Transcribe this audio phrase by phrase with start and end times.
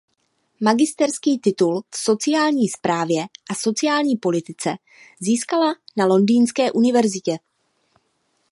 [0.59, 4.69] Magisterský titul v sociální správě a sociální politice
[5.21, 7.37] získala na Londýnské univerzitě.